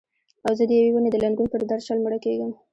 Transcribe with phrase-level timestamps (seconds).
[0.45, 2.51] او زه د یوې ونې د لنګون پر درشل مړه کیږم